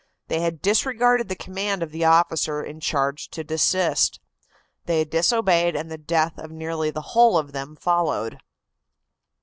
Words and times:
They 0.29 0.39
had 0.39 0.63
disregarded 0.63 1.29
the 1.29 1.35
command 1.35 1.83
of 1.83 1.91
the 1.91 2.05
officer 2.05 2.63
in 2.63 2.79
charge 2.79 3.29
to 3.29 3.43
desist. 3.43 4.19
They 4.87 5.05
disobeyed, 5.05 5.75
and 5.75 5.91
the 5.91 5.97
death 5.99 6.39
of 6.39 6.49
nearly 6.49 6.89
the 6.89 7.13
whole 7.13 7.37
of 7.37 7.51
them 7.51 7.75
followed. 7.75 8.39